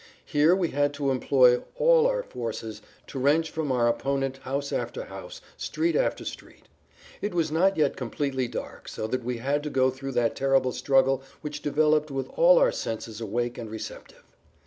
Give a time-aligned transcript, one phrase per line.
[0.25, 5.03] Here we had to employ all our forces to wrench from our opponent house after
[5.03, 6.67] house, street after street.
[7.21, 10.35] It was not yet[Pg 14] completely dark so that we had to go through that
[10.35, 14.23] terrible struggle which developed with all our senses awake and receptive.